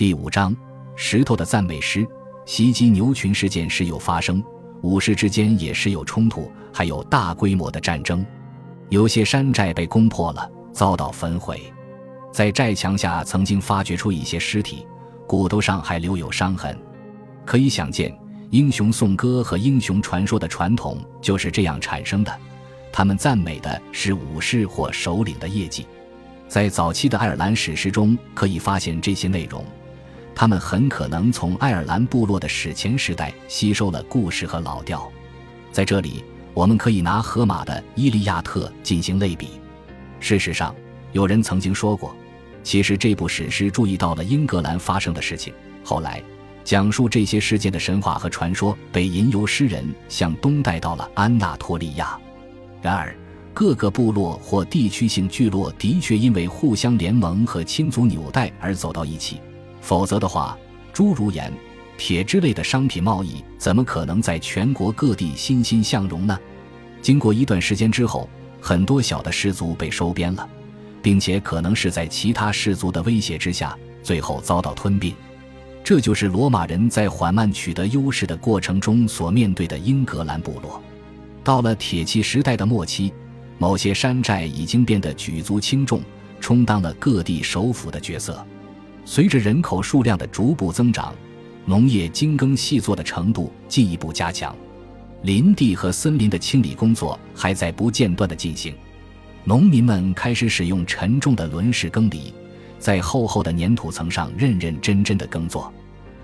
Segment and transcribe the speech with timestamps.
[0.00, 0.56] 第五章，
[0.96, 2.06] 石头的赞美诗。
[2.46, 4.42] 袭击牛群事件时有发生，
[4.80, 8.24] 武士之间也时有冲突，还有大规模的战争。
[8.88, 11.70] 有些山寨被攻破了，遭到焚毁。
[12.32, 14.86] 在寨墙下曾经发掘出一些尸体，
[15.28, 16.74] 骨头上还留有伤痕。
[17.44, 18.10] 可以想见，
[18.48, 22.34] 英雄颂歌和英雄传说的传统就是这样产生的。
[22.90, 25.86] 他们赞美的是武士或首领的业绩。
[26.48, 29.62] 在早期的爱尔兰史诗中可以发现这些内容。
[30.34, 35.10] 他们很可能从爱尔兰部落的史前时代吸收了故事和老调。
[35.70, 39.48] 在这里，我们可以拿荷马的《伊利亚特》进行类比。
[40.18, 40.74] 事实上，
[41.12, 42.14] 有人曾经说过，
[42.62, 45.52] 其实这部史诗注意到了英格兰发生的事情。
[45.84, 46.22] 后来，
[46.64, 52.18] 讲述这些事件的神话和传说被吟游诗人向东带到了安纳托利亚。
[52.82, 53.14] 然而，
[53.52, 59.40] 各个部落或地区性聚落的确因为互相联盟和亲族纽带而走到一起。
[59.80, 60.56] 否则的话，
[60.92, 61.52] 诸如盐、
[61.96, 66.38] 铁之类的商品贸易怎么可能在全国各地欣欣向荣呢？
[67.02, 68.28] 经过一段时间之后，
[68.60, 70.48] 很多小的氏族被收编了，
[71.02, 75.14] 并且可能是在其他氏族的威胁之下，最后遭到吞并。
[75.82, 80.80] 这就是罗马人在缓慢取得优势的过程中所面对的英格兰部落。
[81.42, 83.12] 到了铁器时代的末期，
[83.56, 86.02] 某些山寨已经变得举足轻重，
[86.38, 88.46] 充当了各地首府的角色。
[89.12, 91.12] 随着人口数量的逐步增长，
[91.64, 94.54] 农业精耕细作的程度进一步加强，
[95.22, 98.72] 林地和森林的清理工作还在不间断地进行。
[99.42, 102.32] 农民们开始使用沉重的轮式耕犁，
[102.78, 105.72] 在厚厚的粘土层上认认真真地耕作，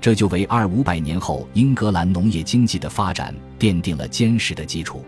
[0.00, 5.04] 这就为二五百年后英格兰农业经济的发展奠定了坚实的基础。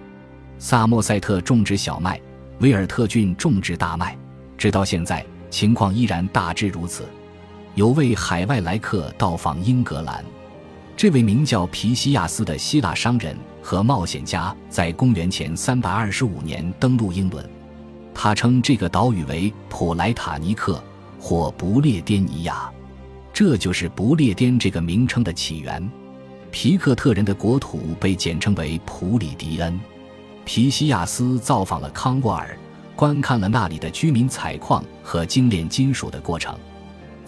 [0.59, 2.21] 萨默塞特种植小麦，
[2.59, 4.19] 威尔特郡种植大麦，
[4.59, 7.05] 直到现在情况依然大致如此。
[7.77, 10.25] 有位海外来客到访英格兰，
[10.97, 17.49] 这位名叫皮西亚斯的希腊商人和冒险家在公元前三百二十五年登陆英伦。
[18.13, 20.83] 他称这个岛屿为普莱塔尼克
[21.19, 22.69] 或不列颠尼亚，
[23.33, 25.89] 这就是不列颠这个名称的起源。
[26.51, 29.79] 皮克特人的国土被简称为普里迪恩。
[30.45, 32.59] 皮西亚斯造访了康沃尔，
[32.97, 36.59] 观看了那里的居民采矿和精炼金属的过程。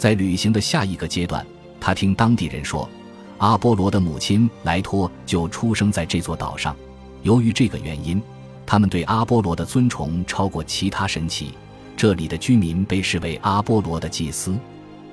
[0.03, 1.47] 在旅行的下一个阶段，
[1.79, 2.91] 他听当地人说，
[3.39, 6.75] 阿波罗的母亲莱托就出生在这座岛上。
[7.23, 8.21] 由于这个原因，
[8.67, 11.51] 他们对阿波罗的尊崇超过其他神祇。
[11.97, 14.59] 这里的居民被视为阿波罗的祭司。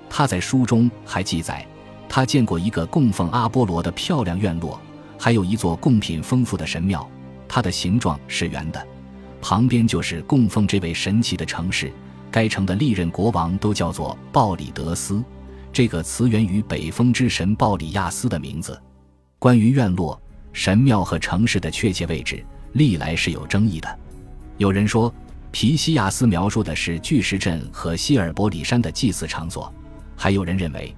[0.10, 1.64] 他在书中还记载，
[2.10, 4.82] 他见过一个供奉阿波罗的漂亮院落，
[5.20, 7.08] 还有一座贡品丰富的神庙。
[7.48, 8.84] 它的形状是圆的，
[9.40, 11.94] 旁边就是供奉这位神祇的城市。
[12.32, 15.24] 该城的历任国王都叫做鲍里德斯，
[15.72, 18.80] 这个词源于北风之神鲍里亚斯的名字。
[19.38, 20.20] 关于院落、
[20.54, 24.00] 神庙和城市的确切位置，历来是有争议的。
[24.58, 25.14] 有人说，
[25.52, 29.72] 皮西亚斯描述的是巨石阵和希尔伯里山的祭祀场所；
[30.16, 30.94] 还有人认为，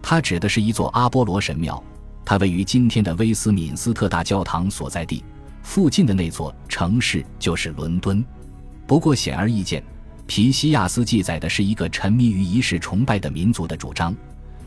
[0.00, 1.82] 它指的是一座阿波罗神庙，
[2.24, 5.24] 它位于今天的威斯敏斯特大教堂所在地
[5.62, 8.24] 附近的那座城市就是伦敦。
[8.86, 9.82] 不过，显而易见。
[10.34, 14.16] 皮西亚斯记载的是一个沉迷于仪式崇拜的民族的主张，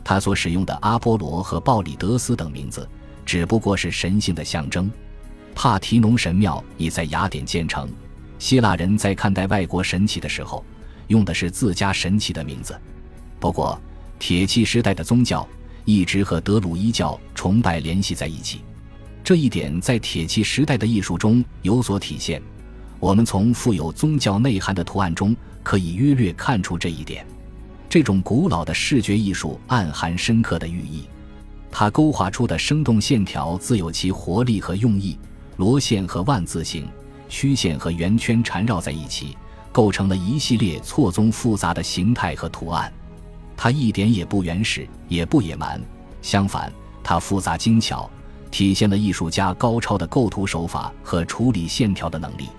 [0.04, 2.88] 他所使用的阿波罗和鲍里德斯等名字，
[3.24, 4.88] 只不过是神性的象征。
[5.56, 7.90] 帕提农神庙已在雅典建成。
[8.38, 10.64] 希腊人在看待外国神奇的时候，
[11.08, 12.80] 用的是自家神奇的名字。
[13.40, 13.76] 不过，
[14.20, 15.44] 铁器时代的宗教
[15.84, 18.60] 一直和德鲁伊教崇拜联系在一起，
[19.24, 22.40] 这一点在铁器时代的艺术中有所体现。
[23.00, 25.34] 我们从富有宗教内涵的图案中。
[25.66, 27.26] 可以约略看出这一点，
[27.88, 31.08] 这种古老的视觉艺术暗含深刻的寓意。
[31.72, 35.18] 它勾画出的生动线条自有其活力和用意，
[35.56, 36.86] 螺线和万字形、
[37.28, 39.36] 曲线和圆圈缠绕在一起，
[39.72, 42.92] 构成了一系列错综复杂的形态和图案。
[43.56, 45.80] 它一点也不原始，也不野蛮，
[46.22, 46.72] 相反，
[47.02, 48.08] 它复杂精巧，
[48.52, 52.50] 体现了艺术家高超的构图手法和处理线条的能力。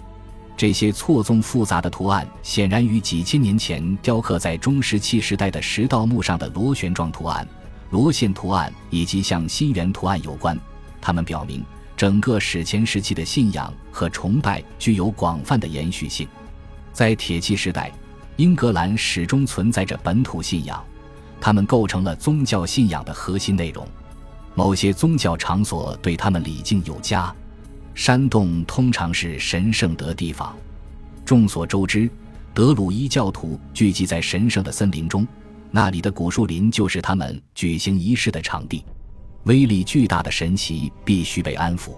[0.57, 7.47] 这些错综复杂的图案显然与几千年前雕刻在中石器时代的石盗墓上的螺旋状图案、
[7.91, 10.59] 螺线图案以及像心圆图案有关。
[10.99, 11.63] 它们表明，
[11.95, 16.27] 整个史前时期的信仰和崇拜具有广泛的延续性。
[16.91, 17.91] 在铁器时代，
[18.37, 20.83] 英格兰始终存在着本土信仰，
[21.39, 23.87] 它们构成了宗教信仰的核心内容。
[24.55, 27.31] 某些宗教场所对他们礼敬有加。
[27.97, 30.55] 山洞通常是神圣的地方。
[31.25, 32.07] 众所周知，
[32.53, 35.27] 德鲁伊教徒聚集在神圣的森林中，
[35.71, 38.85] 那里的古树林就是他们举行仪式的场地。
[39.45, 41.93] 威力巨大的神奇必须被安抚。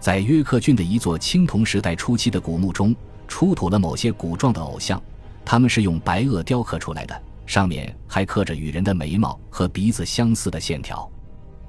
[0.00, 2.96] 在约克郡的一座青铜时代初期的古墓中，
[3.28, 5.00] 出土了某些古状的偶像，
[5.44, 11.06] 他们是用白垩雕刻出来的，上面还刻着与人的眉毛和鼻子相似的线条。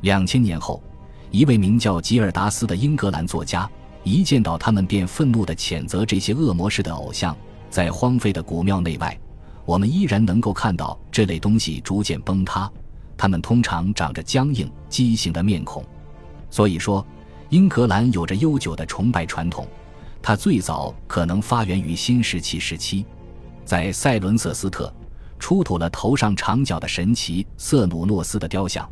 [0.03, 0.81] 两千年后，
[1.31, 3.69] 一位名叫吉尔达斯的英格兰作家
[4.03, 7.35] 一见到他们便愤怒地谴责这些恶魔式的偶像。
[7.69, 9.19] 在荒废的古庙内外，
[9.65, 12.71] 我们依然能够看到这类东西逐渐崩塌。
[13.17, 15.83] 他们通常长着僵硬、畸形的面孔。
[16.49, 17.05] 所以说，
[17.49, 19.67] 英格兰有着悠久的崇拜传统。
[20.21, 23.05] 它最早可能发源于新石器时期，
[23.65, 24.93] 在塞伦瑟斯特
[25.39, 28.89] 出土了头上长角的神奇瑟努诺斯的雕像，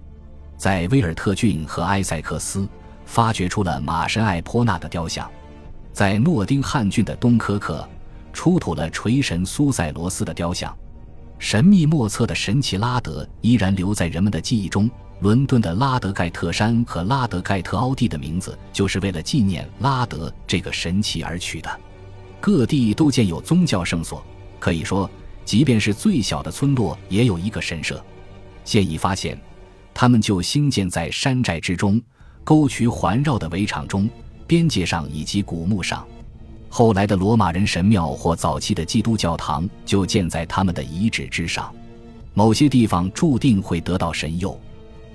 [0.58, 2.68] 在威尔特郡和埃塞克斯
[3.06, 5.30] 发掘出了马神艾波纳的雕像，
[5.94, 7.88] 在诺丁汉郡的东科克。
[8.34, 10.78] 出土了锤神苏塞罗斯的雕像，
[11.40, 14.92] 神秘莫测的神奇拉德依然留在人们的记忆中。
[15.22, 21.80] 伦敦的拉德盖特山和拉德盖特凹地的名字就是为了纪念拉德这个神奇而取的。
[22.42, 24.22] 各地都建有宗教圣所，
[24.60, 25.10] 可以说，
[25.46, 28.04] 即便是最小的村落也有一个神社。
[28.66, 29.40] 现已发现，
[29.96, 32.00] 他们就兴建在山寨之中、
[32.44, 34.10] 沟渠环绕的围场中、
[34.46, 36.06] 边界上以及古墓上。
[36.68, 41.74] 后来的罗马人神庙或早期的基督教堂就建在他们的遗址之上，
[42.34, 44.60] 某些地方注定会得到神佑。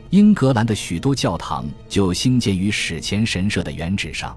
[0.08, 4.34] 英格兰的许多教堂就兴建于史前神社的原址上。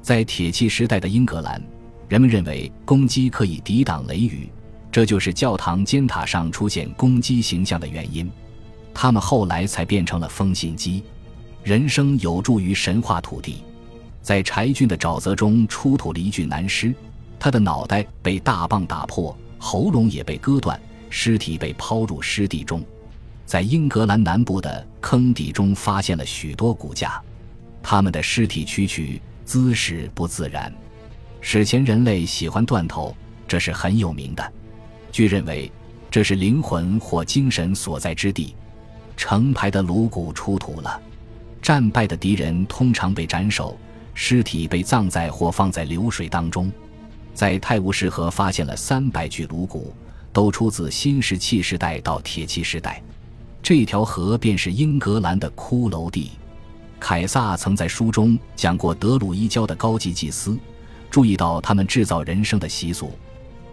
[0.00, 1.62] 在铁器时代的英格兰，
[2.08, 4.48] 人们认为公鸡可以抵挡雷雨，
[4.90, 8.30] 这就是教堂尖塔上出现公鸡形象的原因。
[8.94, 11.02] 他们后来才变成了风信鸡。
[11.64, 13.64] 人生有助于神话土地。
[14.22, 16.94] 在柴郡的沼泽中出土了一具男尸，
[17.38, 20.80] 他的脑袋被大棒打破，喉咙也被割断，
[21.10, 22.82] 尸体被抛入湿地中。
[23.44, 27.20] 在英格兰南部的坑底中发现了许多骨架，
[27.82, 30.72] 他们的尸体曲曲，姿势不自然。
[31.42, 33.14] 史前人类喜欢断头，
[33.46, 34.52] 这是很有名的。
[35.12, 35.70] 据认为，
[36.10, 38.54] 这是灵魂或精神所在之地。
[39.16, 41.00] 成排的颅骨出土了，
[41.62, 43.76] 战败的敌人通常被斩首。
[44.16, 46.70] 尸体被葬在或放在流水当中，
[47.34, 49.92] 在泰晤士河发现了三百具颅骨，
[50.32, 53.02] 都出自新石器时代到铁器时代。
[53.60, 56.30] 这条河便是英格兰的骷髅地。
[57.00, 60.56] 凯撒曾在书中讲过德鲁伊教的高级祭司，
[61.10, 63.10] 注意到他们制造人生的习俗，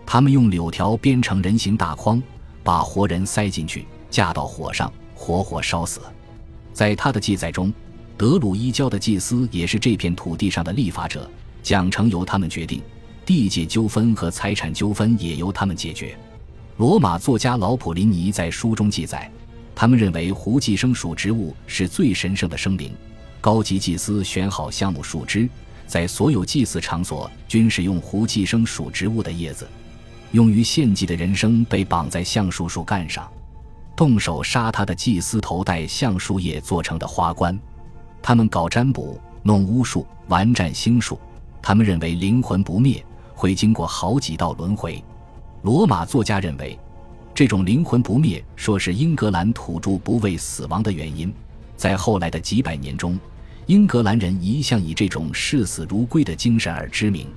[0.07, 2.19] 他们用柳条编成人形大筐，
[2.63, 6.01] 把活人塞进去，架到火上，活活烧死。
[6.73, 7.71] 在他的记载中。
[8.17, 11.27] 德鲁伊教的祭司也是这片土地上的立法者，
[11.63, 12.79] 奖惩由他们决定，
[13.25, 16.15] 地界纠纷和财产纠纷也由他们解决。
[16.77, 19.27] 罗马作家老普林尼在书中记载，
[19.73, 22.91] 他们认为胡寄生属植物是最神圣的生灵。
[23.39, 25.49] 高级祭司选好橡木树枝，
[25.87, 29.67] 在所有祭祀场所均使用胡寄生属植物的叶子。
[30.31, 33.27] 用于献祭的人生被绑在橡树树干上，
[34.01, 37.55] 动手杀他的祭司头戴橡树叶做成的花冠。
[38.19, 41.19] 他们搞占卜、弄巫术、玩占星术。
[41.61, 43.05] 他们认为灵魂不灭，
[43.35, 45.03] 会经过好几道轮回。
[45.61, 46.79] 罗马作家认为，
[47.31, 51.31] 这种灵魂不灭，说是英格兰土著不畏死亡的原因。
[51.77, 53.19] 在后来的几百年中，
[53.67, 57.27] 英格兰人一向以这种视死如归的精神而知名。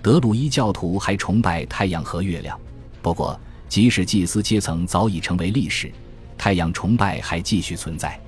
[0.00, 2.56] 德鲁伊教徒还崇拜太阳和月亮。
[3.02, 3.36] 不过，
[3.68, 5.92] 即使祭司阶层早已成为历史，
[6.38, 8.18] 太阳崇拜还继续存在。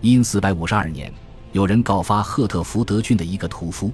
[0.00, 1.12] 因四百五十二年。
[1.52, 3.90] 有人告发赫特福德郡的一个屠夫，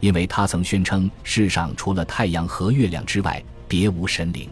[0.00, 4.50] 因为他曾宣称世上除了太阳和月亮之外别无神灵。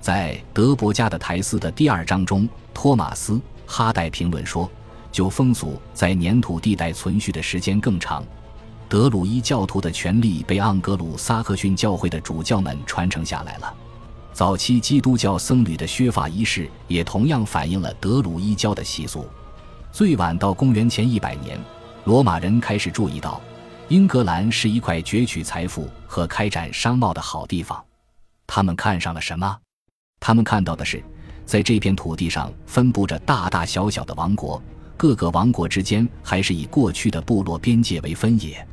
[0.00, 3.32] 在德伯家的台寺的第二章中，托马斯·
[3.66, 4.70] 哈代评论说
[5.10, 8.24] ：“就风俗在粘土地带存续的时间更长。
[8.88, 13.74] 德鲁伊教徒的权力被盎格鲁撒克逊教会的主教们传承下来了。
[14.32, 19.26] 早期基督教僧侣的削发仪式也同样反映了德鲁伊教的习俗。
[19.92, 21.58] 最晚到公元前一百年。”
[22.04, 23.38] 罗马人开始注意到，
[23.88, 27.84] 英格兰是一块攫取财富和开展商贸的好地方。
[28.46, 29.54] 他们看上了什么？
[30.18, 31.04] 他们看到的是，
[31.44, 34.60] 在这片土地上分布着大大小小的王国，
[34.96, 38.66] 各个王国之间还是以过去的部落边界为分野。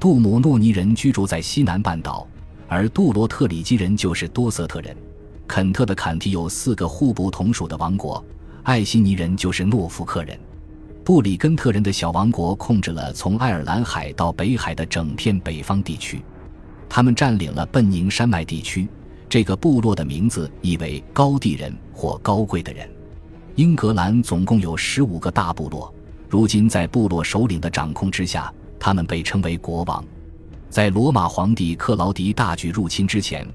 [0.00, 2.26] 杜姆诺尼人居住在西南半岛，
[2.72, 4.96] 而杜罗特里基人就是多瑟特人。
[5.46, 8.24] 肯特的坎提有四个互不同属的王国，
[8.62, 10.38] 艾希尼人就是诺福克人。
[11.04, 16.22] 布里根特人的小王国控制了从爱尔兰海到北海的整片北方地区，
[16.88, 18.88] 他们占领了奔宁山脉地区。
[19.28, 22.88] 这个部落的名字意为高地人或高贵的人。
[23.56, 25.92] 英格兰总共有十五个大部落，
[26.28, 30.02] 如今在部落首领的掌控之下，他们被称为国王。
[30.72, 33.46] 在罗马皇帝克劳迪大举入侵之前，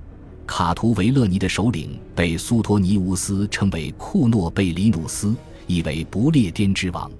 [0.46, 7.12] 卡图维勒尼的首领被苏托尼乌斯称为库诺贝里努斯，意为不列颠之王。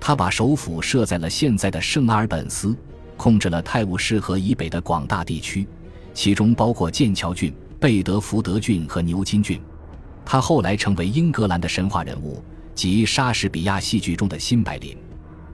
[0.00, 2.76] 他把首府设在了现在的圣阿尔本斯，
[3.16, 5.68] 控制了泰晤士河以北的广大地区，
[6.12, 9.60] 其中包括剑桥郡、贝德福德郡和牛津郡。
[10.24, 12.42] 他后来成为英格兰的神话人物，
[12.74, 14.98] 及莎士比亚戏剧中的新白领。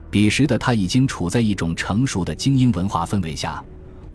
[0.09, 3.63] 彼时的他已经处在一种成熟的精英文化氛围下。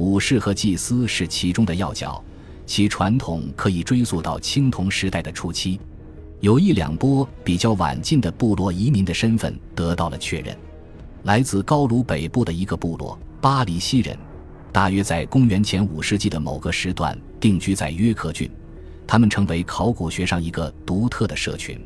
[0.00, 2.24] 武士和祭司是其中的要角，
[2.64, 5.78] 其传统可以追溯到青铜时代的初期。
[6.40, 10.56] 有一两波比较晚近的部落移民的身份得到了确认，
[11.24, 14.16] 来自高卢北部的一个部落巴黎西人，
[14.72, 18.50] 大约在公元前五世纪的某个时段定居在约克郡，
[19.06, 21.78] 他们成为考古学上一个独特的社群。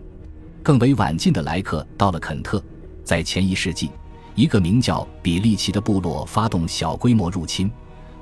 [0.62, 2.62] 更为晚近的来客到了肯特，
[3.02, 3.90] 在前一世纪，
[4.36, 7.68] 一个名叫比利奇的部落发动小规模入侵。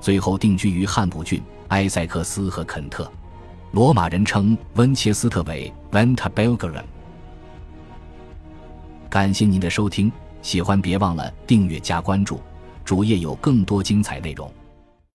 [0.02, 3.11] 最后定居于汉普郡、埃塞克斯和肯特。
[3.71, 6.82] 罗马人称温切斯特为 Venta Belgarum。
[9.09, 10.11] 感谢您的收听，
[10.42, 12.40] 喜欢别忘了订阅加关注，
[12.85, 14.52] 主页有更多精彩内容。